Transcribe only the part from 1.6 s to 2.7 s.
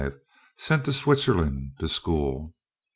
to school.